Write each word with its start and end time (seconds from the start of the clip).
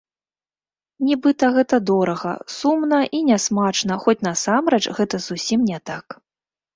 Нібыта 1.09 1.49
гэта 1.57 1.75
дорага, 1.89 2.31
сумна 2.59 3.01
і 3.17 3.19
нясмачна, 3.27 3.93
хоць 4.07 4.15
насамрэч 4.29 4.81
гэта 5.01 5.15
зусім 5.27 5.59
не 5.73 5.79
так. 5.91 6.05